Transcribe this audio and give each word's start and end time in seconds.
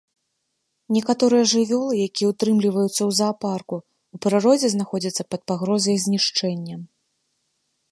Некаторыя 0.95 1.43
жывёлы, 1.51 1.93
якія 2.07 2.27
ўтрымліваюцца 2.31 2.95
ў 2.95 3.11
заапарку, 3.19 3.75
у 4.17 4.23
прыродзе 4.27 4.67
знаходзяцца 4.77 5.23
пад 5.35 5.41
пагрозай 5.51 5.95
знішчэння. 6.09 6.75